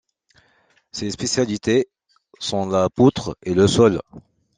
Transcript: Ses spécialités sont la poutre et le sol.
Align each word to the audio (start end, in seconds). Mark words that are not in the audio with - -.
Ses 0.91 1.11
spécialités 1.11 1.87
sont 2.39 2.67
la 2.67 2.89
poutre 2.89 3.37
et 3.43 3.53
le 3.53 3.67
sol. 3.67 3.99